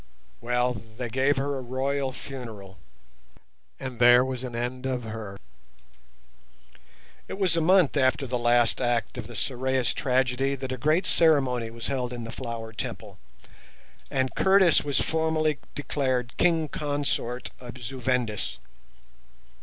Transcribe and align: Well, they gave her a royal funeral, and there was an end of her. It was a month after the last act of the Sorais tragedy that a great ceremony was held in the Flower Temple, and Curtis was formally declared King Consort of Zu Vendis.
Well, 0.41 0.81
they 0.97 1.09
gave 1.09 1.37
her 1.37 1.55
a 1.55 1.61
royal 1.61 2.11
funeral, 2.11 2.79
and 3.79 3.99
there 3.99 4.25
was 4.25 4.43
an 4.43 4.55
end 4.55 4.87
of 4.87 5.03
her. 5.03 5.37
It 7.27 7.37
was 7.37 7.55
a 7.55 7.61
month 7.61 7.95
after 7.95 8.25
the 8.25 8.39
last 8.39 8.81
act 8.81 9.19
of 9.19 9.27
the 9.27 9.35
Sorais 9.35 9.93
tragedy 9.93 10.55
that 10.55 10.71
a 10.71 10.77
great 10.77 11.05
ceremony 11.05 11.69
was 11.69 11.85
held 11.85 12.11
in 12.11 12.23
the 12.23 12.31
Flower 12.31 12.73
Temple, 12.73 13.19
and 14.09 14.33
Curtis 14.33 14.81
was 14.81 14.99
formally 14.99 15.59
declared 15.75 16.35
King 16.37 16.67
Consort 16.67 17.51
of 17.59 17.77
Zu 17.77 17.99
Vendis. 18.01 18.57